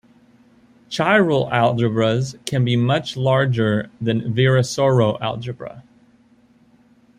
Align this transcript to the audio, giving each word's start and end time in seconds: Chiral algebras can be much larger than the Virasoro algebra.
Chiral 0.89 1.51
algebras 1.51 2.35
can 2.47 2.65
be 2.65 2.75
much 2.75 3.15
larger 3.15 3.91
than 4.01 4.17
the 4.17 4.29
Virasoro 4.43 5.19
algebra. 5.21 5.83